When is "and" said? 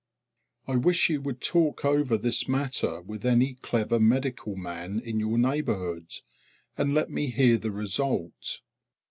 6.75-6.95